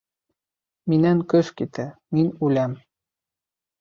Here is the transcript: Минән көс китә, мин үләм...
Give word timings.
Минән 0.93 1.21
көс 1.33 1.53
китә, 1.61 1.87
мин 2.19 2.33
үләм... 2.49 2.75